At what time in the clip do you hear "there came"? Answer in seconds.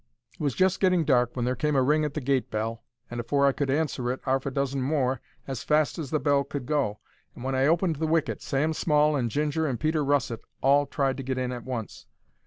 1.45-1.75